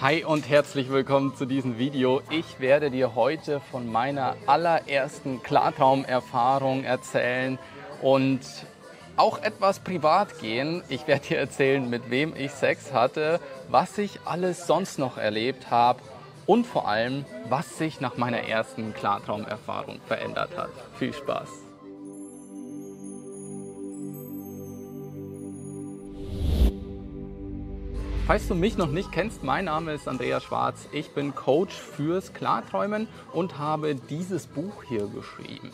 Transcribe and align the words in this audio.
Hi 0.00 0.24
und 0.24 0.48
herzlich 0.48 0.88
willkommen 0.88 1.36
zu 1.36 1.44
diesem 1.44 1.76
Video. 1.76 2.22
Ich 2.30 2.58
werde 2.58 2.90
dir 2.90 3.14
heute 3.14 3.60
von 3.60 3.92
meiner 3.92 4.34
allerersten 4.46 5.42
Klartraumerfahrung 5.42 6.84
erzählen 6.84 7.58
und 8.00 8.40
auch 9.18 9.42
etwas 9.42 9.80
privat 9.80 10.38
gehen. 10.38 10.82
Ich 10.88 11.06
werde 11.06 11.26
dir 11.26 11.38
erzählen, 11.38 11.90
mit 11.90 12.08
wem 12.08 12.34
ich 12.34 12.50
Sex 12.52 12.94
hatte, 12.94 13.40
was 13.68 13.98
ich 13.98 14.20
alles 14.24 14.66
sonst 14.66 14.98
noch 14.98 15.18
erlebt 15.18 15.70
habe 15.70 16.00
und 16.46 16.66
vor 16.66 16.88
allem, 16.88 17.26
was 17.50 17.76
sich 17.76 18.00
nach 18.00 18.16
meiner 18.16 18.48
ersten 18.48 18.94
Klartraumerfahrung 18.94 20.00
verändert 20.06 20.56
hat. 20.56 20.70
Viel 20.98 21.12
Spaß! 21.12 21.69
Falls 28.30 28.46
du 28.46 28.54
mich 28.54 28.78
noch 28.78 28.92
nicht 28.92 29.10
kennst, 29.10 29.42
mein 29.42 29.64
Name 29.64 29.92
ist 29.92 30.06
Andreas 30.06 30.44
Schwarz. 30.44 30.86
Ich 30.92 31.10
bin 31.10 31.34
Coach 31.34 31.74
fürs 31.74 32.32
Klarträumen 32.32 33.08
und 33.32 33.58
habe 33.58 33.96
dieses 33.96 34.46
Buch 34.46 34.84
hier 34.84 35.08
geschrieben. 35.08 35.72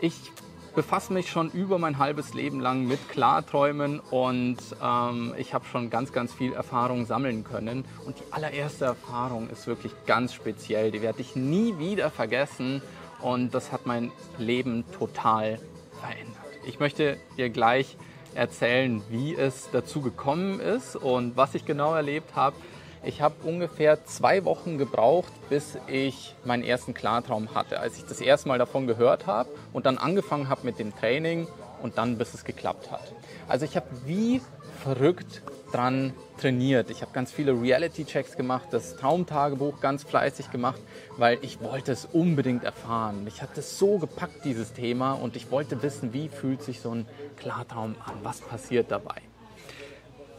Ich 0.00 0.32
befasse 0.74 1.12
mich 1.12 1.30
schon 1.30 1.52
über 1.52 1.78
mein 1.78 1.98
halbes 1.98 2.34
Leben 2.34 2.58
lang 2.58 2.88
mit 2.88 3.08
Klarträumen 3.08 4.00
und 4.00 4.56
ähm, 4.82 5.34
ich 5.38 5.54
habe 5.54 5.64
schon 5.66 5.88
ganz, 5.88 6.12
ganz 6.12 6.34
viel 6.34 6.52
Erfahrung 6.52 7.06
sammeln 7.06 7.44
können. 7.44 7.84
Und 8.06 8.18
die 8.18 8.32
allererste 8.32 8.86
Erfahrung 8.86 9.48
ist 9.48 9.68
wirklich 9.68 9.92
ganz 10.04 10.34
speziell. 10.34 10.90
Die 10.90 11.00
werde 11.00 11.20
ich 11.20 11.36
nie 11.36 11.78
wieder 11.78 12.10
vergessen 12.10 12.82
und 13.20 13.54
das 13.54 13.70
hat 13.70 13.86
mein 13.86 14.10
Leben 14.36 14.82
total 14.98 15.60
verändert. 16.00 16.42
Ich 16.66 16.80
möchte 16.80 17.18
dir 17.36 17.50
gleich 17.50 17.96
erzählen, 18.34 19.02
wie 19.08 19.34
es 19.34 19.68
dazu 19.72 20.00
gekommen 20.00 20.60
ist 20.60 20.96
und 20.96 21.36
was 21.36 21.54
ich 21.54 21.64
genau 21.64 21.94
erlebt 21.94 22.34
habe. 22.34 22.56
Ich 23.04 23.20
habe 23.20 23.34
ungefähr 23.42 24.04
zwei 24.04 24.44
Wochen 24.44 24.78
gebraucht, 24.78 25.32
bis 25.48 25.76
ich 25.88 26.34
meinen 26.44 26.62
ersten 26.62 26.94
Klartraum 26.94 27.54
hatte. 27.54 27.80
Als 27.80 27.96
ich 27.96 28.04
das 28.04 28.20
erste 28.20 28.48
Mal 28.48 28.58
davon 28.58 28.86
gehört 28.86 29.26
habe 29.26 29.48
und 29.72 29.86
dann 29.86 29.98
angefangen 29.98 30.48
habe 30.48 30.64
mit 30.64 30.78
dem 30.78 30.94
Training 30.94 31.48
und 31.82 31.98
dann 31.98 32.16
bis 32.16 32.32
es 32.32 32.44
geklappt 32.44 32.90
hat. 32.92 33.12
Also 33.48 33.64
ich 33.64 33.76
habe 33.76 33.86
wie 34.04 34.40
verrückt 34.82 35.42
dran 35.72 36.12
trainiert. 36.38 36.90
Ich 36.90 37.02
habe 37.02 37.12
ganz 37.12 37.32
viele 37.32 37.60
Reality-Checks 37.60 38.36
gemacht, 38.36 38.68
das 38.70 38.96
Traumtagebuch 38.96 39.80
ganz 39.80 40.04
fleißig 40.04 40.50
gemacht, 40.50 40.80
weil 41.16 41.38
ich 41.42 41.60
wollte 41.60 41.92
es 41.92 42.04
unbedingt 42.04 42.64
erfahren. 42.64 43.24
Mich 43.24 43.42
hat 43.42 43.56
es 43.58 43.78
so 43.78 43.98
gepackt, 43.98 44.44
dieses 44.44 44.72
Thema, 44.72 45.12
und 45.12 45.36
ich 45.36 45.50
wollte 45.50 45.82
wissen, 45.82 46.12
wie 46.12 46.28
fühlt 46.28 46.62
sich 46.62 46.80
so 46.80 46.94
ein 46.94 47.06
Klartraum 47.36 47.96
an, 48.04 48.14
was 48.22 48.40
passiert 48.40 48.90
dabei. 48.90 49.22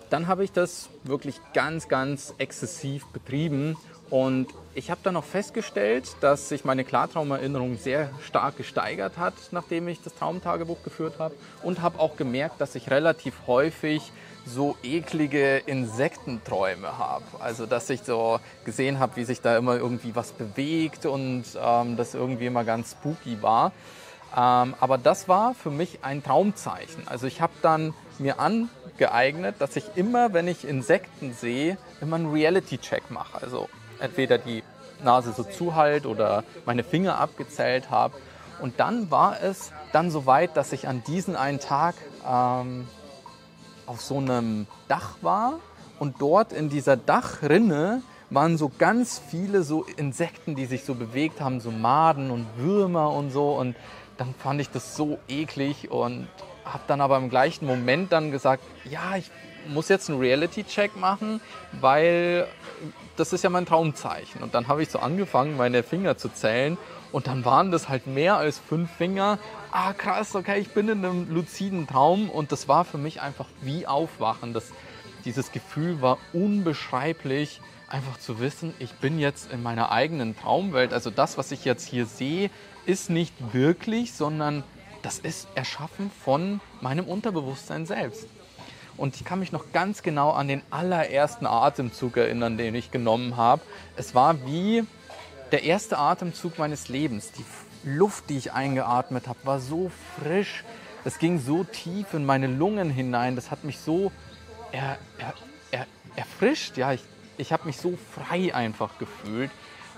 Dann 0.09 0.27
habe 0.27 0.43
ich 0.43 0.51
das 0.51 0.89
wirklich 1.03 1.39
ganz, 1.53 1.87
ganz 1.87 2.35
exzessiv 2.37 3.07
betrieben 3.07 3.75
und 4.13 4.45
ich 4.75 4.91
habe 4.91 5.01
dann 5.01 5.17
auch 5.17 5.23
festgestellt, 5.23 6.05
dass 6.21 6.47
sich 6.47 6.65
meine 6.65 6.83
Klartraumerinnerung 6.83 7.79
sehr 7.79 8.11
stark 8.23 8.57
gesteigert 8.57 9.17
hat, 9.17 9.33
nachdem 9.49 9.87
ich 9.87 10.03
das 10.03 10.13
Traumtagebuch 10.13 10.83
geführt 10.83 11.15
habe 11.17 11.33
und 11.63 11.81
habe 11.81 11.97
auch 11.97 12.15
gemerkt, 12.15 12.61
dass 12.61 12.75
ich 12.75 12.91
relativ 12.91 13.33
häufig 13.47 14.11
so 14.45 14.77
eklige 14.83 15.57
Insektenträume 15.65 16.99
habe. 16.99 17.25
Also 17.39 17.65
dass 17.65 17.89
ich 17.89 18.03
so 18.03 18.39
gesehen 18.65 18.99
habe, 18.99 19.15
wie 19.15 19.23
sich 19.23 19.41
da 19.41 19.57
immer 19.57 19.77
irgendwie 19.77 20.15
was 20.15 20.31
bewegt 20.31 21.07
und 21.07 21.45
ähm, 21.59 21.97
das 21.97 22.13
irgendwie 22.13 22.45
immer 22.45 22.63
ganz 22.65 22.91
spooky 22.91 23.41
war. 23.41 23.71
Ähm, 24.37 24.75
aber 24.79 24.99
das 24.99 25.27
war 25.27 25.55
für 25.55 25.71
mich 25.71 26.03
ein 26.03 26.21
Traumzeichen. 26.21 27.07
Also 27.07 27.25
ich 27.25 27.41
habe 27.41 27.53
dann 27.63 27.95
mir 28.19 28.39
angeeignet, 28.39 29.55
dass 29.57 29.75
ich 29.75 29.85
immer, 29.95 30.33
wenn 30.33 30.47
ich 30.47 30.67
Insekten 30.67 31.33
sehe, 31.33 31.79
immer 31.99 32.17
einen 32.17 32.31
Reality-Check 32.31 33.09
mache. 33.09 33.41
Also 33.41 33.69
entweder 34.03 34.37
die 34.37 34.63
Nase 35.03 35.33
so 35.33 35.43
zuhalt 35.43 36.05
oder 36.05 36.43
meine 36.65 36.83
Finger 36.83 37.19
abgezählt 37.19 37.89
habe. 37.89 38.15
Und 38.61 38.79
dann 38.79 39.09
war 39.09 39.41
es 39.41 39.71
dann 39.91 40.11
so 40.11 40.25
weit, 40.25 40.55
dass 40.55 40.71
ich 40.73 40.87
an 40.87 41.03
diesen 41.05 41.35
einen 41.35 41.59
Tag 41.59 41.95
ähm, 42.27 42.87
auf 43.85 44.01
so 44.01 44.17
einem 44.17 44.67
Dach 44.87 45.17
war 45.21 45.59
und 45.99 46.21
dort 46.21 46.53
in 46.53 46.69
dieser 46.69 46.97
Dachrinne 46.97 48.01
waren 48.29 48.57
so 48.57 48.71
ganz 48.77 49.19
viele 49.19 49.63
so 49.63 49.85
Insekten, 49.97 50.55
die 50.55 50.65
sich 50.65 50.85
so 50.85 50.95
bewegt 50.95 51.41
haben, 51.41 51.59
so 51.59 51.71
Maden 51.71 52.31
und 52.31 52.47
Würmer 52.57 53.11
und 53.11 53.31
so 53.31 53.53
und 53.53 53.75
dann 54.17 54.33
fand 54.35 54.61
ich 54.61 54.69
das 54.69 54.95
so 54.95 55.17
eklig 55.27 55.91
und 55.91 56.27
habe 56.65 56.83
dann 56.87 57.01
aber 57.01 57.17
im 57.17 57.29
gleichen 57.29 57.65
Moment 57.65 58.11
dann 58.11 58.31
gesagt, 58.31 58.63
ja, 58.85 59.15
ich 59.17 59.29
muss 59.67 59.89
jetzt 59.89 60.09
einen 60.09 60.19
Reality-Check 60.19 60.97
machen, 60.97 61.41
weil 61.79 62.47
das 63.15 63.33
ist 63.33 63.43
ja 63.43 63.49
mein 63.49 63.65
Traumzeichen. 63.65 64.41
Und 64.41 64.53
dann 64.53 64.67
habe 64.67 64.83
ich 64.83 64.89
so 64.89 64.99
angefangen, 64.99 65.57
meine 65.57 65.83
Finger 65.83 66.17
zu 66.17 66.29
zählen 66.29 66.77
und 67.11 67.27
dann 67.27 67.45
waren 67.45 67.71
das 67.71 67.89
halt 67.89 68.07
mehr 68.07 68.37
als 68.37 68.57
fünf 68.57 68.91
Finger. 68.91 69.39
Ah, 69.71 69.93
krass, 69.93 70.35
okay, 70.35 70.59
ich 70.59 70.69
bin 70.69 70.89
in 70.89 71.05
einem 71.05 71.33
luziden 71.33 71.87
Traum 71.87 72.29
und 72.29 72.51
das 72.51 72.67
war 72.67 72.85
für 72.85 72.97
mich 72.97 73.21
einfach 73.21 73.47
wie 73.61 73.87
Aufwachen. 73.87 74.53
Das, 74.53 74.71
dieses 75.25 75.51
Gefühl 75.51 76.01
war 76.01 76.17
unbeschreiblich, 76.33 77.61
einfach 77.87 78.17
zu 78.17 78.39
wissen, 78.39 78.73
ich 78.79 78.91
bin 78.93 79.19
jetzt 79.19 79.51
in 79.51 79.61
meiner 79.61 79.91
eigenen 79.91 80.35
Traumwelt. 80.35 80.93
Also 80.93 81.11
das, 81.11 81.37
was 81.37 81.51
ich 81.51 81.63
jetzt 81.63 81.87
hier 81.87 82.07
sehe, 82.07 82.49
ist 82.85 83.09
nicht 83.09 83.53
wirklich, 83.53 84.13
sondern 84.13 84.63
das 85.03 85.19
ist 85.19 85.47
erschaffen 85.53 86.09
von 86.23 86.59
meinem 86.81 87.05
Unterbewusstsein 87.05 87.85
selbst. 87.85 88.27
Und 88.97 89.15
ich 89.15 89.25
kann 89.25 89.39
mich 89.39 89.51
noch 89.51 89.71
ganz 89.73 90.01
genau 90.01 90.31
an 90.31 90.47
den 90.47 90.61
allerersten 90.69 91.45
Atemzug 91.45 92.17
erinnern, 92.17 92.57
den 92.57 92.73
ich 92.75 92.91
genommen 92.91 93.37
habe. 93.37 93.61
Es 93.95 94.15
war 94.15 94.45
wie 94.45 94.85
der 95.51 95.63
erste 95.63 95.97
Atemzug 95.97 96.57
meines 96.57 96.89
Lebens. 96.89 97.31
Die 97.31 97.45
Luft, 97.83 98.29
die 98.29 98.37
ich 98.37 98.53
eingeatmet 98.53 99.27
habe, 99.27 99.39
war 99.43 99.59
so 99.59 99.91
frisch. 100.19 100.63
Es 101.05 101.19
ging 101.19 101.39
so 101.39 101.63
tief 101.63 102.13
in 102.13 102.25
meine 102.25 102.47
Lungen 102.47 102.89
hinein. 102.89 103.35
Das 103.35 103.51
hat 103.51 103.63
mich 103.63 103.79
so 103.79 104.11
er, 104.71 104.97
er, 105.17 105.33
er, 105.71 105.87
erfrischt. 106.15 106.77
Ja, 106.77 106.93
ich, 106.93 107.03
ich 107.37 107.51
habe 107.51 107.65
mich 107.65 107.77
so 107.77 107.97
frei 108.13 108.53
einfach 108.53 108.97
gefühlt. 108.99 109.51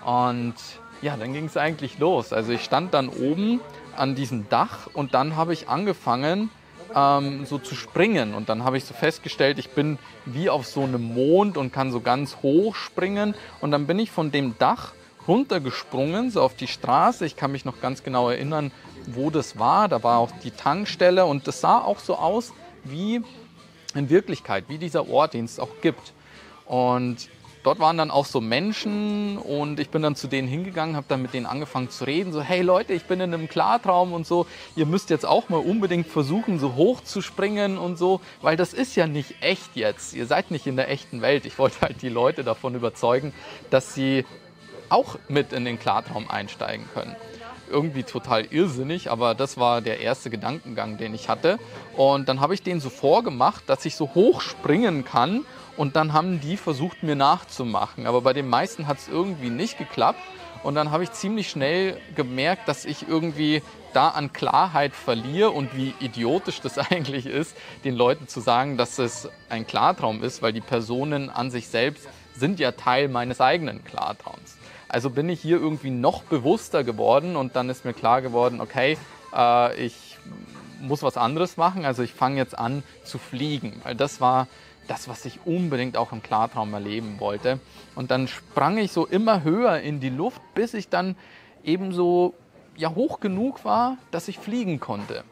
Und 0.06 0.56
ja, 1.02 1.18
dann 1.18 1.34
ging 1.34 1.46
es 1.46 1.58
eigentlich 1.58 2.00
los. 2.00 2.34
Also 2.34 2.54
ich 2.54 2.64
stand 2.64 2.94
dann 2.94 3.10
oben 3.10 3.60
an 3.98 4.16
diesem 4.16 4.50
Dach 4.50 4.88
und 4.94 5.14
dann 5.14 5.36
habe 5.36 5.54
ich 5.54 5.70
angefangen, 5.70 6.50
ähm, 6.94 7.46
so 7.46 7.58
zu 7.58 7.76
springen. 7.76 8.34
Und 8.34 8.50
dann 8.50 8.64
habe 8.64 8.78
ich 8.78 8.86
so 8.86 8.94
festgestellt, 8.94 9.60
ich 9.60 9.70
bin 9.70 9.98
wie 10.26 10.50
auf 10.50 10.66
so 10.66 10.84
einem 10.84 11.14
Mond 11.14 11.58
und 11.58 11.72
kann 11.72 11.92
so 11.92 12.00
ganz 12.00 12.38
hoch 12.42 12.76
springen. 12.76 13.36
Und 13.62 13.72
dann 13.72 13.88
bin 13.88 14.00
ich 14.00 14.12
von 14.12 14.32
dem 14.32 14.58
Dach 14.58 14.94
runtergesprungen, 15.28 16.32
so 16.32 16.42
auf 16.42 16.56
die 16.56 16.68
Straße. 16.68 17.26
Ich 17.26 17.36
kann 17.36 17.52
mich 17.52 17.66
noch 17.66 17.82
ganz 17.82 18.04
genau 18.04 18.30
erinnern, 18.30 18.72
wo 19.08 19.30
das 19.30 19.58
war. 19.58 19.88
Da 19.88 20.04
war 20.04 20.20
auch 20.20 20.32
die 20.44 20.52
Tankstelle 20.52 21.26
und 21.26 21.48
das 21.48 21.62
sah 21.62 21.80
auch 21.80 22.00
so 22.00 22.16
aus 22.16 22.54
wie 22.84 23.22
in 23.94 24.10
Wirklichkeit, 24.10 24.66
wie 24.68 24.78
dieser 24.78 25.10
Ort, 25.10 25.34
den 25.34 25.46
es 25.46 25.60
auch 25.60 25.82
gibt. 25.82 26.14
Und 26.66 27.30
dort 27.66 27.80
waren 27.80 27.98
dann 27.98 28.12
auch 28.12 28.26
so 28.26 28.42
Menschen 28.42 29.38
und 29.38 29.80
ich 29.80 29.90
bin 29.90 30.04
dann 30.04 30.16
zu 30.16 30.28
denen 30.28 30.48
hingegangen, 30.48 30.96
habe 30.96 31.08
dann 31.10 31.22
mit 31.22 31.34
denen 31.34 31.48
angefangen 31.48 31.90
zu 31.90 32.04
reden, 32.04 32.32
so 32.32 32.42
hey 32.42 32.62
Leute, 32.62 32.94
ich 32.94 33.06
bin 33.06 33.20
in 33.20 33.34
einem 33.34 33.50
Klartraum 33.50 34.14
und 34.14 34.28
so, 34.28 34.46
ihr 34.76 34.86
müsst 34.86 35.10
jetzt 35.10 35.26
auch 35.26 35.50
mal 35.50 35.58
unbedingt 35.58 36.08
versuchen, 36.08 36.60
so 36.60 36.76
hoch 36.76 37.02
zu 37.02 37.22
springen 37.22 37.78
und 37.80 37.98
so, 37.98 38.22
weil 38.42 38.56
das 38.56 38.74
ist 38.74 38.96
ja 38.96 39.08
nicht 39.08 39.42
echt 39.42 39.76
jetzt. 39.76 40.14
Ihr 40.14 40.28
seid 40.28 40.52
nicht 40.52 40.68
in 40.68 40.76
der 40.76 40.92
echten 40.92 41.22
Welt. 41.22 41.46
Ich 41.46 41.58
wollte 41.58 41.82
halt 41.82 42.02
die 42.04 42.10
Leute 42.10 42.44
davon 42.44 42.76
überzeugen, 42.76 43.34
dass 43.72 43.96
sie 43.96 44.26
auch 44.90 45.18
mit 45.28 45.52
in 45.52 45.66
den 45.66 45.80
Klartraum 45.80 46.30
einsteigen 46.30 46.86
können. 46.94 47.16
Irgendwie 47.68 48.04
total 48.04 48.46
irrsinnig, 48.46 49.10
aber 49.10 49.34
das 49.34 49.58
war 49.58 49.82
der 49.82 50.00
erste 50.00 50.30
Gedankengang, 50.30 50.98
den 50.98 51.16
ich 51.16 51.30
hatte. 51.30 51.58
Und 51.98 52.30
dann 52.30 52.40
habe 52.40 52.54
ich 52.54 52.62
denen 52.62 52.80
so 52.80 52.92
vorgemacht, 52.92 53.64
dass 53.68 53.86
ich 53.86 53.96
so 53.96 54.14
hoch 54.14 54.42
springen 54.42 55.04
kann 55.04 55.46
und 55.78 55.96
dann 55.96 56.14
haben 56.14 56.40
die 56.40 56.58
versucht, 56.58 57.04
mir 57.04 57.16
nachzumachen. 57.16 58.08
Aber 58.08 58.22
bei 58.22 58.34
den 58.34 58.48
meisten 58.48 58.88
hat 58.88 58.98
es 58.98 59.08
irgendwie 59.08 59.50
nicht 59.50 59.78
geklappt. 59.78 60.20
Und 60.64 60.74
dann 60.74 60.90
habe 60.90 61.04
ich 61.04 61.12
ziemlich 61.12 61.50
schnell 61.50 62.00
gemerkt, 62.16 62.68
dass 62.68 62.86
ich 62.86 63.08
irgendwie 63.08 63.62
da 63.94 64.10
an 64.10 64.34
Klarheit 64.34 64.94
verliere 64.96 65.52
und 65.52 65.76
wie 65.76 65.94
idiotisch 66.00 66.60
das 66.60 66.78
eigentlich 66.92 67.28
ist, 67.28 67.56
den 67.84 67.96
Leuten 67.96 68.28
zu 68.28 68.40
sagen, 68.40 68.76
dass 68.76 68.98
es 68.98 69.30
ein 69.48 69.68
Klartraum 69.68 70.24
ist, 70.24 70.42
weil 70.42 70.54
die 70.54 70.62
Personen 70.62 71.30
an 71.30 71.52
sich 71.52 71.68
selbst 71.68 72.08
sind 72.36 72.60
ja 72.60 72.72
Teil 72.72 73.08
meines 73.10 73.42
eigenen 73.42 73.84
Klartraums. 73.86 74.58
Also 74.90 75.10
bin 75.10 75.30
ich 75.30 75.40
hier 75.40 75.58
irgendwie 75.58 75.92
noch 75.92 76.24
bewusster 76.24 76.84
geworden 76.84 77.36
und 77.36 77.56
dann 77.56 77.70
ist 77.70 77.86
mir 77.86 77.94
klar 77.94 78.22
geworden, 78.22 78.60
okay, 78.60 78.98
äh, 79.36 79.76
ich 79.80 80.18
muss 80.82 81.04
was 81.04 81.18
anderes 81.18 81.58
machen. 81.58 81.86
Also 81.86 82.04
ich 82.04 82.14
fange 82.14 82.38
jetzt 82.38 82.58
an 82.58 82.84
zu 83.04 83.18
fliegen, 83.18 83.82
weil 83.84 83.96
das 83.96 84.20
war 84.20 84.48
das, 84.88 85.08
was 85.08 85.26
ich 85.26 85.40
unbedingt 85.46 85.98
auch 85.98 86.12
im 86.12 86.22
Klartraum 86.22 86.74
erleben 86.74 87.20
wollte. 87.20 87.60
Und 87.96 88.12
dann 88.12 88.28
sprang 88.28 88.78
ich 88.78 88.92
so 88.92 89.06
immer 89.06 89.44
höher 89.44 89.80
in 89.80 90.00
die 90.00 90.10
Luft, 90.10 90.42
bis 90.54 90.74
ich 90.74 90.90
dann 90.90 91.16
eben 91.64 91.92
so 91.92 92.34
ja, 92.76 92.94
hoch 92.94 93.20
genug 93.20 93.66
war, 93.66 93.98
dass 94.12 94.28
ich 94.28 94.40
fliegen 94.40 94.80
konnte. 94.80 95.24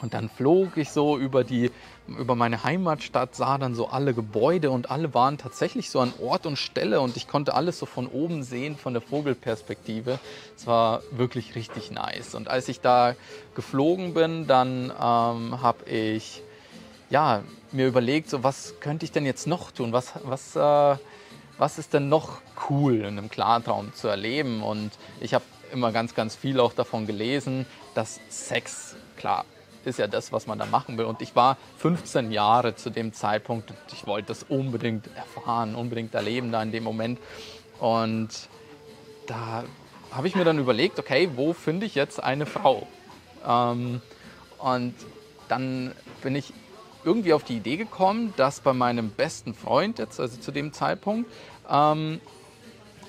Und 0.00 0.14
dann 0.14 0.28
flog 0.28 0.76
ich 0.76 0.90
so 0.90 1.18
über 1.18 1.42
die 1.44 1.70
über 2.16 2.34
meine 2.34 2.64
Heimatstadt, 2.64 3.34
sah 3.34 3.58
dann 3.58 3.74
so 3.74 3.88
alle 3.88 4.14
Gebäude 4.14 4.70
und 4.70 4.90
alle 4.90 5.12
waren 5.12 5.36
tatsächlich 5.38 5.90
so 5.90 6.00
an 6.00 6.12
Ort 6.22 6.46
und 6.46 6.56
Stelle 6.56 7.00
und 7.00 7.16
ich 7.16 7.28
konnte 7.28 7.54
alles 7.54 7.78
so 7.78 7.86
von 7.86 8.06
oben 8.06 8.42
sehen, 8.42 8.76
von 8.76 8.94
der 8.94 9.02
Vogelperspektive. 9.02 10.18
Es 10.56 10.66
war 10.66 11.02
wirklich 11.10 11.54
richtig 11.54 11.90
nice. 11.90 12.34
Und 12.34 12.48
als 12.48 12.68
ich 12.68 12.80
da 12.80 13.14
geflogen 13.54 14.14
bin, 14.14 14.46
dann 14.46 14.84
ähm, 14.84 15.62
habe 15.62 15.84
ich 15.90 16.42
ja, 17.10 17.42
mir 17.72 17.86
überlegt, 17.86 18.30
so 18.30 18.42
was 18.42 18.74
könnte 18.80 19.04
ich 19.04 19.12
denn 19.12 19.26
jetzt 19.26 19.46
noch 19.46 19.70
tun? 19.70 19.92
Was, 19.92 20.12
was, 20.22 20.56
äh, 20.56 20.96
was 21.58 21.78
ist 21.78 21.94
denn 21.94 22.08
noch 22.08 22.40
cool 22.68 22.96
in 22.96 23.18
einem 23.18 23.28
Klartraum 23.28 23.92
zu 23.94 24.08
erleben? 24.08 24.62
Und 24.62 24.92
ich 25.20 25.34
habe 25.34 25.44
immer 25.72 25.92
ganz, 25.92 26.14
ganz 26.14 26.36
viel 26.36 26.60
auch 26.60 26.72
davon 26.72 27.06
gelesen, 27.06 27.66
dass 27.94 28.20
Sex, 28.28 28.96
klar, 29.16 29.44
ist 29.84 29.98
ja 29.98 30.06
das, 30.06 30.32
was 30.32 30.46
man 30.46 30.58
da 30.58 30.66
machen 30.66 30.98
will. 30.98 31.04
Und 31.04 31.22
ich 31.22 31.34
war 31.36 31.56
15 31.78 32.30
Jahre 32.32 32.74
zu 32.76 32.90
dem 32.90 33.12
Zeitpunkt 33.12 33.70
und 33.70 33.78
ich 33.92 34.06
wollte 34.06 34.28
das 34.28 34.44
unbedingt 34.44 35.08
erfahren, 35.16 35.74
unbedingt 35.74 36.14
erleben 36.14 36.52
da 36.52 36.62
in 36.62 36.72
dem 36.72 36.84
Moment. 36.84 37.18
Und 37.80 38.28
da 39.26 39.64
habe 40.10 40.26
ich 40.26 40.34
mir 40.34 40.44
dann 40.44 40.58
überlegt, 40.58 40.98
okay, 40.98 41.30
wo 41.36 41.52
finde 41.52 41.86
ich 41.86 41.94
jetzt 41.94 42.22
eine 42.22 42.46
Frau? 42.46 42.86
Ähm, 43.46 44.00
und 44.58 44.94
dann 45.48 45.92
bin 46.22 46.34
ich 46.34 46.52
irgendwie 47.04 47.32
auf 47.32 47.44
die 47.44 47.56
Idee 47.56 47.76
gekommen, 47.76 48.34
dass 48.36 48.60
bei 48.60 48.72
meinem 48.72 49.10
besten 49.10 49.54
Freund 49.54 49.98
jetzt, 49.98 50.20
also 50.20 50.38
zu 50.38 50.52
dem 50.52 50.72
Zeitpunkt, 50.72 51.30
ähm, 51.70 52.20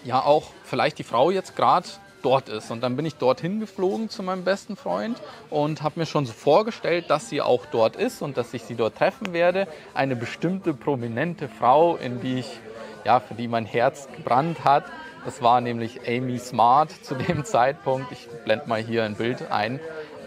ja 0.03 0.23
auch 0.23 0.51
vielleicht 0.63 0.99
die 0.99 1.03
Frau 1.03 1.31
jetzt 1.31 1.55
gerade 1.55 1.87
dort 2.21 2.49
ist. 2.49 2.71
Und 2.71 2.81
dann 2.81 2.95
bin 2.95 3.05
ich 3.05 3.15
dorthin 3.15 3.59
geflogen 3.59 4.09
zu 4.09 4.23
meinem 4.23 4.43
besten 4.43 4.75
Freund 4.75 5.21
und 5.49 5.81
habe 5.81 5.99
mir 5.99 6.05
schon 6.05 6.25
so 6.25 6.33
vorgestellt, 6.33 7.09
dass 7.09 7.29
sie 7.29 7.41
auch 7.41 7.65
dort 7.71 7.95
ist 7.95 8.21
und 8.21 8.37
dass 8.37 8.53
ich 8.53 8.63
sie 8.63 8.75
dort 8.75 8.97
treffen 8.97 9.33
werde. 9.33 9.67
Eine 9.93 10.15
bestimmte 10.15 10.73
prominente 10.73 11.47
Frau, 11.47 11.95
in 11.95 12.21
die 12.21 12.39
ich, 12.39 12.59
ja, 13.05 13.19
für 13.19 13.33
die 13.33 13.47
mein 13.47 13.65
Herz 13.65 14.07
gebrannt 14.15 14.63
hat. 14.63 14.85
Das 15.25 15.41
war 15.41 15.61
nämlich 15.61 16.01
Amy 16.07 16.39
Smart 16.39 16.91
zu 17.03 17.15
dem 17.15 17.43
Zeitpunkt. 17.45 18.11
Ich 18.11 18.27
blende 18.45 18.67
mal 18.67 18.81
hier 18.81 19.03
ein 19.03 19.15
Bild 19.15 19.51
ein. 19.51 19.79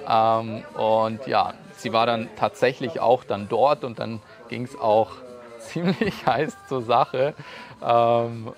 Ähm, 0.09 0.65
und 0.75 1.27
ja, 1.27 1.55
sie 1.77 1.93
war 1.93 2.07
dann 2.07 2.29
tatsächlich 2.37 3.01
auch 3.01 3.25
dann 3.25 3.49
dort 3.49 3.85
und 3.85 3.99
dann 3.99 4.21
ging 4.49 4.65
es 4.65 4.79
auch 4.79 5.11
ziemlich 5.61 6.27
heiß 6.27 6.57
zur 6.69 6.83
Sache. 6.83 7.35
Ähm, 7.83 8.53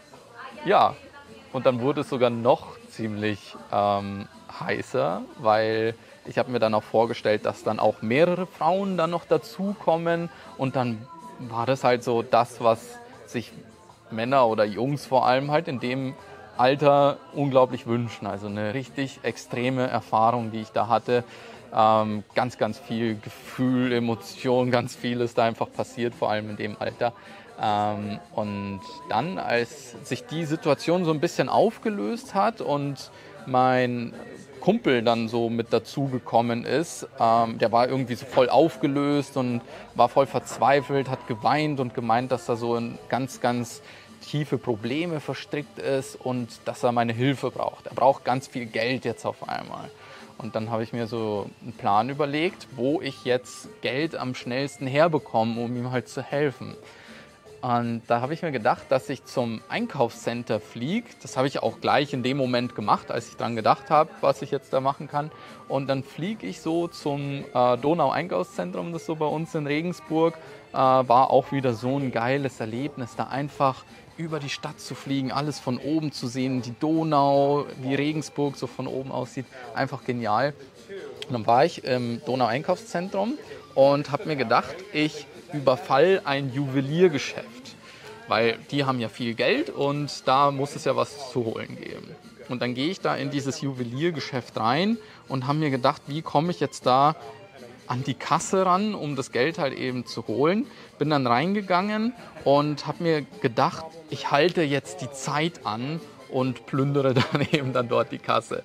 ja, 0.65 0.95
und 1.53 1.67
dann 1.67 1.81
wurde 1.81 2.01
es 2.03 2.09
sogar 2.09 2.31
noch 2.31 2.79
ziemlich 2.91 3.55
ähm, 3.73 4.27
heißer, 4.61 5.23
weil 5.39 5.95
ich 6.27 6.39
habe 6.39 6.51
mir 6.51 6.59
dann 6.59 6.75
auch 6.75 6.83
vorgestellt, 6.83 7.45
dass 7.45 7.63
dann 7.63 7.79
auch 7.79 8.03
mehrere 8.03 8.47
Frauen 8.47 8.97
dann 8.97 9.11
noch 9.11 9.25
dazukommen 9.25 10.31
und 10.57 10.77
dann 10.77 11.07
war 11.39 11.67
das 11.67 11.85
halt 11.85 12.03
so 12.03 12.23
das, 12.23 12.63
was 12.63 12.99
sich 13.27 13.53
Männer 14.11 14.47
oder 14.47 14.65
Jungs 14.65 15.07
vor 15.07 15.27
allem 15.27 15.51
halt 15.51 15.69
in 15.69 15.81
dem 15.81 16.15
Alter 16.57 17.19
unglaublich 17.35 17.87
wünschen. 17.87 18.27
Also 18.27 18.47
eine 18.47 18.75
richtig 18.75 19.21
extreme 19.23 19.89
Erfahrung, 19.89 20.53
die 20.53 20.61
ich 20.61 20.71
da 20.71 20.89
hatte. 20.89 21.25
Ähm, 21.77 22.23
ganz, 22.35 22.59
ganz 22.59 22.79
viel 22.79 23.19
Gefühl, 23.21 23.93
Emotion, 23.93 24.71
ganz 24.71 24.95
viel 24.95 25.21
ist 25.21 25.39
da 25.39 25.45
einfach 25.45 25.73
passiert, 25.73 26.15
vor 26.15 26.31
allem 26.31 26.51
in 26.51 26.57
dem 26.57 26.77
Alter. 26.79 27.13
Ähm, 27.61 28.19
und 28.35 28.81
dann, 29.09 29.39
als 29.39 29.97
sich 30.03 30.25
die 30.27 30.45
Situation 30.45 31.05
so 31.05 31.13
ein 31.13 31.21
bisschen 31.21 31.49
aufgelöst 31.49 32.35
hat 32.35 32.61
und 32.61 33.11
mein 33.47 34.13
Kumpel 34.61 35.03
dann 35.03 35.29
so 35.29 35.51
mit 35.51 35.73
dazugekommen 35.73 36.65
ist, 36.65 37.07
ähm, 37.21 37.59
der 37.59 37.71
war 37.71 37.89
irgendwie 37.89 38.15
so 38.15 38.25
voll 38.25 38.49
aufgelöst 38.49 39.37
und 39.37 39.61
war 39.95 40.09
voll 40.09 40.27
verzweifelt, 40.27 41.11
hat 41.11 41.27
geweint 41.27 41.81
und 41.81 41.95
gemeint, 41.95 42.33
dass 42.33 42.49
er 42.49 42.57
so 42.57 42.77
in 42.77 42.99
ganz, 43.09 43.41
ganz 43.41 43.83
tiefe 44.23 44.57
Probleme 44.57 45.21
verstrickt 45.21 45.79
ist 45.79 46.17
und 46.17 46.49
dass 46.65 46.83
er 46.83 46.93
meine 46.93 47.13
Hilfe 47.13 47.51
braucht. 47.51 47.89
Er 47.89 47.95
braucht 47.95 48.25
ganz 48.25 48.47
viel 48.49 48.65
Geld 48.65 49.05
jetzt 49.05 49.27
auf 49.27 49.47
einmal. 49.47 49.91
Und 50.39 50.55
dann 50.55 50.71
habe 50.71 50.83
ich 50.83 50.93
mir 50.93 51.07
so 51.07 51.49
einen 51.63 51.73
Plan 51.73 52.11
überlegt, 52.11 52.67
wo 52.77 53.01
ich 53.01 53.25
jetzt 53.25 53.69
Geld 53.83 54.17
am 54.17 54.35
schnellsten 54.35 54.87
herbekomme, 54.87 55.61
um 55.61 55.77
ihm 55.77 55.91
halt 55.91 56.09
zu 56.09 56.23
helfen. 56.23 56.77
Und 57.65 58.03
da 58.09 58.21
habe 58.21 58.35
ich 58.35 58.43
mir 58.43 58.53
gedacht, 58.53 58.83
dass 58.91 59.09
ich 59.09 59.25
zum 59.25 59.63
Einkaufscenter 59.71 60.61
fliege. 60.61 61.09
Das 61.23 61.39
habe 61.39 61.49
ich 61.49 61.63
auch 61.63 61.81
gleich 61.81 62.13
in 62.13 62.23
dem 62.23 62.37
Moment 62.37 62.75
gemacht, 62.75 63.11
als 63.11 63.31
ich 63.31 63.37
daran 63.37 63.57
gedacht 63.57 63.89
habe, 63.89 64.11
was 64.21 64.43
ich 64.43 64.51
jetzt 64.51 64.75
da 64.75 64.81
machen 64.81 65.09
kann. 65.09 65.31
Und 65.67 65.87
dann 65.87 66.03
fliege 66.03 66.47
ich 66.47 66.61
so 66.61 66.89
zum 66.89 67.43
äh, 67.55 67.79
Donau-Einkaufszentrum, 67.79 68.93
das 68.93 69.07
so 69.07 69.17
bei 69.17 69.25
uns 69.25 69.55
in 69.55 69.67
Regensburg 69.67 70.35
äh, 70.75 70.77
war 70.77 71.31
auch 71.31 71.53
wieder 71.53 71.73
so 71.73 71.99
ein 71.99 72.13
geiles 72.13 72.61
Erlebnis, 72.61 73.17
da 73.17 73.29
einfach 73.29 73.85
über 74.17 74.39
die 74.39 74.49
Stadt 74.49 74.81
zu 74.81 74.95
fliegen, 74.95 75.33
alles 75.33 75.59
von 75.59 75.79
oben 75.79 76.13
zu 76.13 76.29
sehen, 76.29 76.63
die 76.63 76.75
Donau, 76.79 77.67
wie 77.79 77.95
Regensburg 77.95 78.57
so 78.57 78.67
von 78.67 78.87
oben 78.87 79.11
aussieht, 79.11 79.47
einfach 79.75 80.05
genial. 80.05 80.55
Und 81.27 81.33
dann 81.33 81.47
war 81.47 81.65
ich 81.65 81.85
im 81.85 82.21
Donau-Einkaufszentrum 82.25 83.35
und 83.75 84.11
habe 84.11 84.27
mir 84.27 84.37
gedacht, 84.37 84.77
ich 84.93 85.27
überfall 85.53 86.23
ein 86.25 86.53
Juweliergeschäft, 86.53 87.77
weil 88.29 88.59
die 88.71 88.85
haben 88.85 89.01
ja 89.01 89.09
viel 89.09 89.35
Geld 89.35 89.71
und 89.71 90.27
da 90.27 90.51
muss 90.51 90.77
es 90.77 90.85
ja 90.85 90.97
was 90.97 91.31
zu 91.31 91.45
holen 91.45 91.77
geben. 91.77 92.15
Und 92.49 92.61
dann 92.61 92.75
gehe 92.75 92.89
ich 92.89 93.01
da 93.01 93.17
in 93.17 93.31
dieses 93.31 93.63
Juweliergeschäft 93.63 94.57
rein 94.59 94.99
und 95.29 95.47
habe 95.47 95.59
mir 95.59 95.71
gedacht, 95.71 96.03
wie 96.07 96.23
komme 96.23 96.51
ich 96.51 96.61
jetzt 96.61 96.85
da 96.85 97.17
an 97.87 98.05
die 98.05 98.15
Kasse 98.15 98.67
ran, 98.67 98.95
um 98.95 99.17
das 99.17 99.33
Geld 99.33 99.59
halt 99.59 99.75
eben 99.75 100.07
zu 100.07 100.27
holen. 100.27 100.67
Bin 100.99 101.11
dann 101.11 101.27
reingegangen 101.27 102.13
und 102.45 102.87
habe 102.87 103.03
mir 103.03 103.23
gedacht, 103.41 103.85
ich 104.11 104.31
halte 104.31 104.63
jetzt 104.63 105.01
die 105.01 105.11
Zeit 105.11 105.67
an 105.67 106.01
und 106.35 106.67
plündere 106.67 107.15
dann 107.33 107.47
eben 107.53 107.73
dann 107.73 107.89
dort 107.89 108.13
die 108.13 108.19
Kasse. 108.19 108.65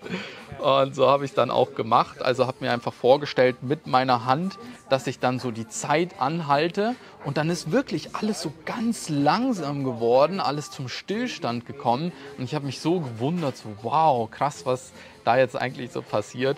Und 0.60 0.96
so 0.96 1.08
habe 1.08 1.24
ich 1.24 1.34
dann 1.34 1.52
auch 1.52 1.76
gemacht. 1.76 2.22
Also 2.22 2.48
habe 2.48 2.58
mir 2.62 2.72
einfach 2.72 2.94
vorgestellt 2.94 3.58
mit 3.62 3.88
meiner 3.88 4.26
Hand, 4.26 4.58
dass 4.90 5.08
ich 5.08 5.20
dann 5.20 5.40
so 5.40 5.52
die 5.52 5.68
Zeit 5.68 6.20
anhalte 6.20 6.96
und 7.24 7.38
dann 7.38 7.50
ist 7.50 7.72
wirklich 7.72 8.16
alles 8.16 8.42
so 8.42 8.52
ganz 8.66 9.08
langsam 9.10 9.84
geworden, 9.84 10.40
alles 10.40 10.72
zum 10.72 10.90
Stillstand 10.90 11.66
gekommen 11.66 12.12
und 12.38 12.44
ich 12.44 12.56
habe 12.56 12.66
mich 12.66 12.80
so 12.80 13.00
gewundert, 13.02 13.56
so 13.56 13.70
wow, 13.84 14.30
krass, 14.30 14.66
was 14.66 14.92
da 15.24 15.38
jetzt 15.38 15.56
eigentlich 15.56 15.92
so 15.92 16.02
passiert. 16.02 16.58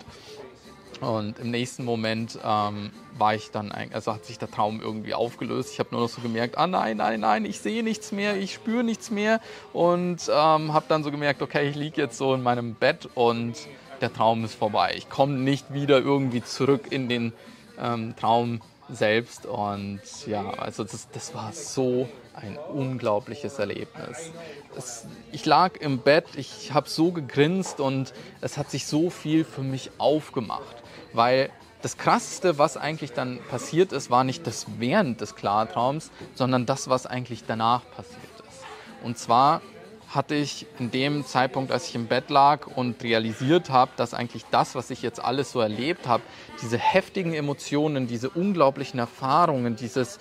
Und 1.02 1.40
im 1.40 1.50
nächsten 1.50 1.84
Moment 1.84 2.38
ähm, 2.44 2.92
war 3.18 3.34
ich 3.34 3.50
dann, 3.50 3.72
also 3.72 4.14
hat 4.14 4.24
sich 4.24 4.38
der 4.38 4.48
Traum 4.48 4.80
irgendwie 4.80 5.14
aufgelöst. 5.14 5.72
Ich 5.72 5.80
habe 5.80 5.88
nur 5.90 6.02
noch 6.02 6.08
so 6.08 6.20
gemerkt, 6.20 6.56
ah 6.56 6.68
nein, 6.68 6.98
nein, 6.98 7.18
nein, 7.18 7.44
ich 7.44 7.58
sehe 7.58 7.82
nichts 7.82 8.12
mehr, 8.12 8.36
ich 8.36 8.54
spüre 8.54 8.84
nichts 8.84 9.10
mehr. 9.10 9.40
Und 9.72 10.30
ähm, 10.32 10.72
habe 10.72 10.84
dann 10.88 11.02
so 11.02 11.10
gemerkt, 11.10 11.42
okay, 11.42 11.68
ich 11.68 11.74
liege 11.74 12.00
jetzt 12.00 12.16
so 12.16 12.34
in 12.34 12.42
meinem 12.44 12.74
Bett 12.76 13.08
und 13.16 13.54
der 14.00 14.12
Traum 14.12 14.44
ist 14.44 14.54
vorbei. 14.54 14.94
Ich 14.96 15.10
komme 15.10 15.34
nicht 15.34 15.74
wieder 15.74 15.98
irgendwie 15.98 16.42
zurück 16.42 16.92
in 16.92 17.08
den 17.08 17.32
ähm, 17.80 18.14
Traum 18.14 18.60
selbst. 18.88 19.44
Und 19.44 20.02
ja, 20.28 20.50
also 20.50 20.84
das, 20.84 21.08
das 21.10 21.34
war 21.34 21.52
so 21.52 22.08
ein 22.34 22.56
unglaubliches 22.72 23.58
Erlebnis. 23.58 24.30
Es, 24.76 25.06
ich 25.32 25.44
lag 25.46 25.76
im 25.80 25.98
Bett, 25.98 26.26
ich 26.36 26.72
habe 26.72 26.88
so 26.88 27.10
gegrinst 27.10 27.80
und 27.80 28.14
es 28.40 28.56
hat 28.56 28.70
sich 28.70 28.86
so 28.86 29.10
viel 29.10 29.42
für 29.44 29.62
mich 29.62 29.90
aufgemacht 29.98 30.81
weil 31.12 31.50
das 31.82 31.96
Krasseste, 31.96 32.58
was 32.58 32.76
eigentlich 32.76 33.12
dann 33.12 33.40
passiert 33.50 33.92
ist, 33.92 34.10
war 34.10 34.24
nicht 34.24 34.46
das 34.46 34.66
während 34.78 35.20
des 35.20 35.34
Klartraums, 35.34 36.10
sondern 36.34 36.64
das, 36.64 36.88
was 36.88 37.06
eigentlich 37.06 37.44
danach 37.46 37.82
passiert 37.90 38.22
ist. 38.48 38.60
Und 39.02 39.18
zwar 39.18 39.62
hatte 40.08 40.34
ich 40.34 40.66
in 40.78 40.90
dem 40.90 41.24
Zeitpunkt, 41.24 41.72
als 41.72 41.88
ich 41.88 41.94
im 41.94 42.06
Bett 42.06 42.30
lag 42.30 42.66
und 42.66 43.02
realisiert 43.02 43.70
habe, 43.70 43.92
dass 43.96 44.14
eigentlich 44.14 44.44
das, 44.50 44.74
was 44.74 44.90
ich 44.90 45.02
jetzt 45.02 45.22
alles 45.24 45.52
so 45.52 45.60
erlebt 45.60 46.06
habe, 46.06 46.22
diese 46.60 46.78
heftigen 46.78 47.34
Emotionen, 47.34 48.06
diese 48.06 48.28
unglaublichen 48.28 49.00
Erfahrungen, 49.00 49.74
dieses, 49.74 50.18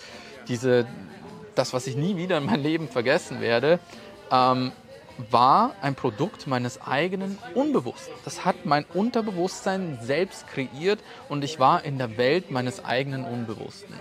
diese, 0.47 0.87
das, 1.55 1.73
was 1.73 1.87
ich 1.87 1.95
nie 1.95 2.15
wieder 2.15 2.37
in 2.37 2.45
meinem 2.45 2.63
Leben 2.63 2.87
vergessen 2.87 3.41
werde, 3.41 3.79
ähm, 4.31 4.71
war 5.29 5.75
ein 5.81 5.95
Produkt 5.95 6.47
meines 6.47 6.81
eigenen 6.81 7.37
Unbewussten. 7.53 8.13
Das 8.25 8.45
hat 8.45 8.65
mein 8.65 8.85
Unterbewusstsein 8.93 9.99
selbst 10.01 10.47
kreiert 10.47 10.99
und 11.29 11.43
ich 11.43 11.59
war 11.59 11.83
in 11.83 11.97
der 11.97 12.17
Welt 12.17 12.51
meines 12.51 12.83
eigenen 12.83 13.25
Unbewussten. 13.25 13.93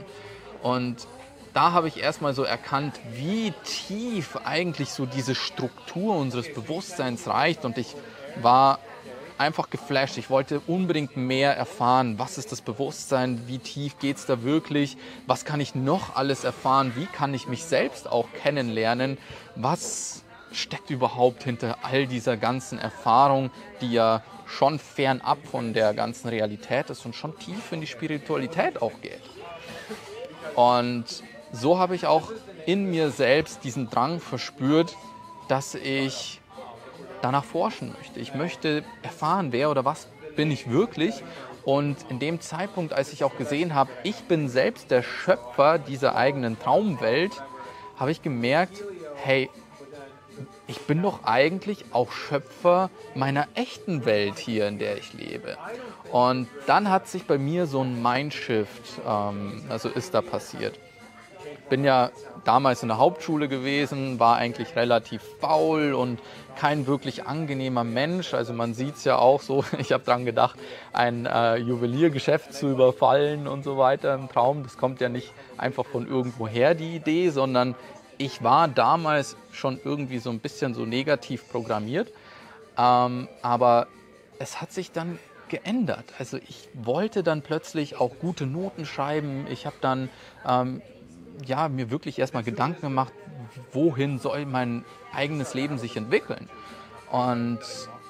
Und 0.62 1.06
da 1.52 1.72
habe 1.72 1.88
ich 1.88 1.98
erstmal 2.00 2.34
so 2.34 2.44
erkannt, 2.44 3.00
wie 3.12 3.52
tief 3.64 4.36
eigentlich 4.44 4.90
so 4.90 5.06
diese 5.06 5.34
Struktur 5.34 6.16
unseres 6.16 6.52
Bewusstseins 6.52 7.26
reicht 7.26 7.64
und 7.64 7.76
ich 7.76 7.96
war 8.40 8.78
einfach 9.40 9.70
geflasht. 9.70 10.18
Ich 10.18 10.28
wollte 10.28 10.60
unbedingt 10.66 11.16
mehr 11.16 11.56
erfahren. 11.56 12.18
Was 12.18 12.36
ist 12.36 12.52
das 12.52 12.60
Bewusstsein? 12.60 13.48
Wie 13.48 13.58
tief 13.58 13.98
geht 13.98 14.18
es 14.18 14.26
da 14.26 14.42
wirklich? 14.42 14.98
Was 15.26 15.44
kann 15.46 15.60
ich 15.60 15.74
noch 15.74 16.14
alles 16.14 16.44
erfahren? 16.44 16.92
Wie 16.94 17.06
kann 17.06 17.32
ich 17.32 17.48
mich 17.48 17.64
selbst 17.64 18.06
auch 18.08 18.26
kennenlernen? 18.42 19.16
Was 19.56 20.22
steckt 20.52 20.90
überhaupt 20.90 21.44
hinter 21.44 21.78
all 21.82 22.06
dieser 22.06 22.36
ganzen 22.36 22.78
Erfahrung, 22.78 23.50
die 23.80 23.92
ja 23.92 24.22
schon 24.46 24.78
fernab 24.78 25.38
von 25.46 25.72
der 25.72 25.94
ganzen 25.94 26.28
Realität 26.28 26.90
ist 26.90 27.06
und 27.06 27.14
schon 27.14 27.38
tief 27.38 27.72
in 27.72 27.80
die 27.80 27.86
Spiritualität 27.86 28.82
auch 28.82 29.00
geht. 29.00 29.22
Und 30.56 31.04
so 31.52 31.78
habe 31.78 31.94
ich 31.94 32.06
auch 32.06 32.32
in 32.66 32.90
mir 32.90 33.10
selbst 33.10 33.64
diesen 33.64 33.90
Drang 33.90 34.20
verspürt, 34.20 34.96
dass 35.48 35.74
ich 35.74 36.40
danach 37.22 37.44
forschen 37.44 37.92
möchte. 37.96 38.20
Ich 38.20 38.34
möchte 38.34 38.84
erfahren, 39.02 39.52
wer 39.52 39.70
oder 39.70 39.84
was 39.84 40.08
bin 40.36 40.50
ich 40.50 40.70
wirklich. 40.70 41.22
Und 41.64 41.96
in 42.08 42.18
dem 42.18 42.40
Zeitpunkt, 42.40 42.92
als 42.92 43.12
ich 43.12 43.24
auch 43.24 43.36
gesehen 43.36 43.74
habe, 43.74 43.90
ich 44.02 44.16
bin 44.24 44.48
selbst 44.48 44.90
der 44.90 45.02
Schöpfer 45.02 45.78
dieser 45.78 46.16
eigenen 46.16 46.58
Traumwelt, 46.58 47.32
habe 47.96 48.10
ich 48.10 48.22
gemerkt, 48.22 48.82
hey, 49.16 49.50
ich 50.70 50.78
bin 50.82 51.02
doch 51.02 51.24
eigentlich 51.24 51.84
auch 51.90 52.12
Schöpfer 52.12 52.90
meiner 53.16 53.48
echten 53.54 54.04
Welt 54.04 54.38
hier, 54.38 54.68
in 54.68 54.78
der 54.78 54.96
ich 54.98 55.12
lebe. 55.12 55.56
Und 56.12 56.46
dann 56.66 56.88
hat 56.88 57.08
sich 57.08 57.26
bei 57.26 57.38
mir 57.38 57.66
so 57.66 57.80
ein 57.80 58.00
Mindshift, 58.00 59.00
ähm, 59.06 59.64
also 59.68 59.88
ist 59.88 60.14
da 60.14 60.22
passiert. 60.22 60.78
Bin 61.68 61.82
ja 61.82 62.10
damals 62.44 62.82
in 62.82 62.88
der 62.88 62.98
Hauptschule 62.98 63.48
gewesen, 63.48 64.20
war 64.20 64.36
eigentlich 64.36 64.76
relativ 64.76 65.22
faul 65.40 65.92
und 65.92 66.20
kein 66.56 66.86
wirklich 66.86 67.26
angenehmer 67.26 67.82
Mensch. 67.82 68.32
Also 68.32 68.52
man 68.52 68.72
sieht 68.74 68.94
es 68.94 69.04
ja 69.04 69.18
auch 69.18 69.42
so, 69.42 69.64
ich 69.78 69.90
habe 69.90 70.04
daran 70.04 70.24
gedacht, 70.24 70.56
ein 70.92 71.26
äh, 71.26 71.56
Juweliergeschäft 71.56 72.54
zu 72.54 72.68
überfallen 72.68 73.48
und 73.48 73.64
so 73.64 73.76
weiter 73.76 74.14
im 74.14 74.28
Traum. 74.28 74.62
Das 74.62 74.78
kommt 74.78 75.00
ja 75.00 75.08
nicht 75.08 75.32
einfach 75.58 75.84
von 75.84 76.06
irgendwoher 76.06 76.74
die 76.74 76.94
Idee, 76.94 77.30
sondern 77.30 77.74
ich 78.20 78.42
war 78.42 78.68
damals 78.68 79.36
schon 79.50 79.80
irgendwie 79.82 80.18
so 80.18 80.28
ein 80.28 80.40
bisschen 80.40 80.74
so 80.74 80.84
negativ 80.84 81.48
programmiert, 81.48 82.12
ähm, 82.76 83.28
aber 83.40 83.86
es 84.38 84.60
hat 84.60 84.72
sich 84.72 84.92
dann 84.92 85.18
geändert. 85.48 86.04
Also 86.18 86.36
ich 86.36 86.68
wollte 86.74 87.22
dann 87.22 87.40
plötzlich 87.40 87.98
auch 87.98 88.12
gute 88.20 88.46
Noten 88.46 88.84
schreiben. 88.84 89.46
Ich 89.50 89.64
habe 89.64 89.76
dann 89.80 90.10
ähm, 90.46 90.82
ja, 91.46 91.68
mir 91.70 91.90
wirklich 91.90 92.18
erstmal 92.18 92.42
Gedanken 92.42 92.82
gemacht, 92.82 93.12
wohin 93.72 94.18
soll 94.18 94.44
mein 94.44 94.84
eigenes 95.14 95.54
Leben 95.54 95.78
sich 95.78 95.96
entwickeln. 95.96 96.50
Und 97.10 97.60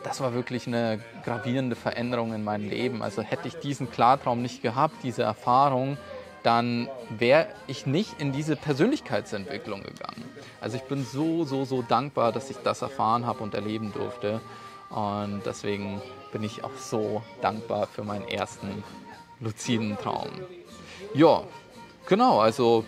das 0.03 0.21
war 0.21 0.35
wirklich 0.35 0.67
eine 0.67 0.99
gravierende 1.25 1.77
Veränderung 1.77 2.35
in 2.35 2.43
meinem 2.43 2.69
Leben. 2.69 3.01
Also 3.01 3.23
hätte 3.23 3.47
ich 3.47 3.61
diesen 3.61 3.93
Klartraum 3.93 4.43
nicht 4.43 4.61
gehabt, 4.61 4.97
diese 5.05 5.23
Erfahrung, 5.23 5.99
dann 6.43 6.89
wäre 7.11 7.49
ich 7.67 7.87
nicht 7.87 8.21
in 8.21 8.33
diese 8.33 8.57
Persönlichkeitsentwicklung 8.57 9.83
gegangen. 9.83 10.25
Also 10.61 10.77
ich 10.77 10.83
bin 10.85 11.05
so, 11.05 11.45
so, 11.45 11.65
so 11.65 11.83
dankbar, 11.83 12.33
dass 12.33 12.51
ich 12.51 12.57
das 12.59 12.83
erfahren 12.83 13.27
habe 13.27 13.43
und 13.43 13.55
erleben 13.55 13.93
durfte. 13.93 14.41
Und 14.91 15.43
deswegen 15.45 16.01
bin 16.33 16.43
ich 16.43 16.65
auch 16.65 16.77
so 16.77 17.23
dankbar 17.43 17.87
für 17.87 18.05
meinen 18.05 18.27
ersten 18.27 18.83
luziden 19.41 19.97
Traum. 19.99 20.31
Ja, 21.15 21.43
genau, 22.07 22.41
also 22.41 22.85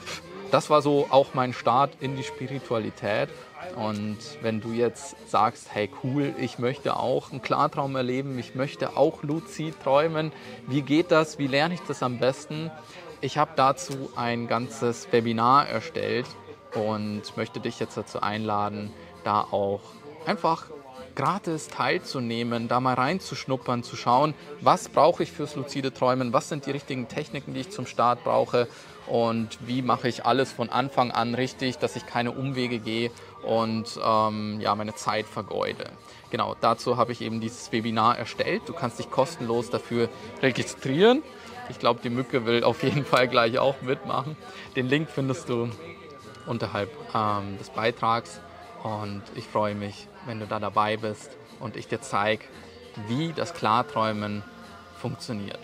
das 0.50 0.68
war 0.68 0.82
so 0.82 1.06
auch 1.10 1.34
mein 1.34 1.52
Start 1.52 1.92
in 2.00 2.16
die 2.16 2.24
Spiritualität. 2.24 3.28
Und 3.76 4.18
wenn 4.42 4.60
du 4.60 4.72
jetzt 4.72 5.16
sagst, 5.30 5.68
hey 5.72 5.88
cool, 6.02 6.34
ich 6.38 6.58
möchte 6.58 6.96
auch 6.96 7.30
einen 7.30 7.40
Klartraum 7.40 7.96
erleben, 7.96 8.38
ich 8.38 8.54
möchte 8.54 8.96
auch 8.96 9.22
luzid 9.22 9.80
träumen, 9.82 10.32
wie 10.66 10.82
geht 10.82 11.10
das, 11.10 11.38
wie 11.38 11.46
lerne 11.46 11.74
ich 11.74 11.80
das 11.88 12.02
am 12.02 12.18
besten? 12.18 12.70
Ich 13.24 13.38
habe 13.38 13.52
dazu 13.54 14.10
ein 14.16 14.48
ganzes 14.48 15.06
Webinar 15.12 15.68
erstellt 15.68 16.26
und 16.74 17.22
möchte 17.36 17.60
dich 17.60 17.78
jetzt 17.78 17.96
dazu 17.96 18.20
einladen, 18.20 18.92
da 19.22 19.42
auch 19.42 19.80
einfach 20.26 20.66
gratis 21.14 21.68
teilzunehmen, 21.68 22.66
da 22.66 22.80
mal 22.80 22.94
reinzuschnuppern, 22.94 23.84
zu 23.84 23.94
schauen, 23.94 24.34
was 24.60 24.88
brauche 24.88 25.22
ich 25.22 25.30
fürs 25.30 25.54
luzide 25.54 25.94
Träumen, 25.94 26.32
was 26.32 26.48
sind 26.48 26.66
die 26.66 26.72
richtigen 26.72 27.06
Techniken, 27.06 27.54
die 27.54 27.60
ich 27.60 27.70
zum 27.70 27.86
Start 27.86 28.24
brauche 28.24 28.66
und 29.06 29.56
wie 29.68 29.82
mache 29.82 30.08
ich 30.08 30.26
alles 30.26 30.50
von 30.50 30.68
Anfang 30.68 31.12
an 31.12 31.36
richtig, 31.36 31.78
dass 31.78 31.94
ich 31.94 32.06
keine 32.06 32.32
Umwege 32.32 32.80
gehe 32.80 33.12
und 33.44 34.00
ähm, 34.04 34.58
ja, 34.60 34.74
meine 34.74 34.96
Zeit 34.96 35.26
vergeude. 35.26 35.84
Genau, 36.30 36.56
dazu 36.60 36.96
habe 36.96 37.12
ich 37.12 37.20
eben 37.20 37.40
dieses 37.40 37.70
Webinar 37.70 38.18
erstellt. 38.18 38.62
Du 38.66 38.72
kannst 38.72 38.98
dich 38.98 39.12
kostenlos 39.12 39.70
dafür 39.70 40.08
registrieren. 40.42 41.22
Ich 41.72 41.78
glaube, 41.78 42.00
die 42.04 42.10
Mücke 42.10 42.44
will 42.44 42.64
auf 42.64 42.82
jeden 42.82 43.06
Fall 43.06 43.28
gleich 43.28 43.58
auch 43.58 43.80
mitmachen. 43.80 44.36
Den 44.76 44.88
Link 44.88 45.08
findest 45.08 45.48
du 45.48 45.70
unterhalb 46.44 46.90
ähm, 47.14 47.56
des 47.58 47.70
Beitrags. 47.70 48.40
Und 48.82 49.22
ich 49.36 49.46
freue 49.46 49.74
mich, 49.74 50.06
wenn 50.26 50.38
du 50.38 50.46
da 50.46 50.60
dabei 50.60 50.98
bist 50.98 51.30
und 51.60 51.76
ich 51.76 51.88
dir 51.88 52.02
zeige, 52.02 52.44
wie 53.08 53.32
das 53.32 53.54
Klarträumen 53.54 54.42
funktioniert. 55.00 55.60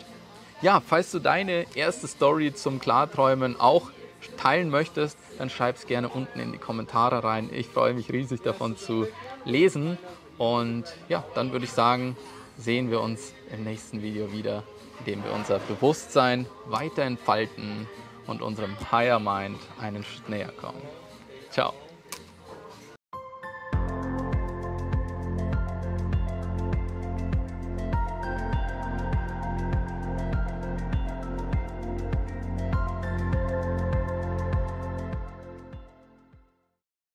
Ja, 0.63 0.81
falls 0.81 1.11
du 1.11 1.19
deine 1.19 1.67
erste 1.75 2.09
Story 2.09 2.55
zum 2.55 2.81
Klarträumen 2.81 3.61
auch 3.61 3.91
teilen 4.39 4.71
möchtest, 4.71 5.19
dann 5.37 5.51
schreib 5.51 5.77
es 5.77 5.87
gerne 5.87 6.09
unten 6.09 6.41
in 6.41 6.53
die 6.53 6.59
Kommentare 6.59 7.23
rein. 7.23 7.51
Ich 7.53 7.69
freue 7.69 7.93
mich 7.93 8.11
riesig 8.11 8.41
davon 8.41 8.79
zu 8.79 9.07
lesen. 9.45 9.99
Und 10.39 10.85
ja, 11.11 11.23
dann 11.35 11.53
würde 11.53 11.67
ich 11.67 11.73
sagen, 11.73 12.17
sehen 12.59 12.91
wir 12.91 13.01
uns 13.01 13.33
im 13.51 13.65
nächsten 13.65 14.03
Video 14.03 14.31
wieder 14.33 14.65
indem 15.01 15.25
wir 15.25 15.33
unser 15.33 15.59
Bewusstsein 15.61 16.47
weiter 16.67 17.03
entfalten 17.03 17.87
und 18.27 18.43
unserem 18.43 18.77
Higher 18.91 19.19
Mind 19.19 19.59
einen 19.81 20.05
Schritt 20.05 20.29
näher 20.29 20.53
kommen. 20.61 20.83
Ciao. 21.51 21.73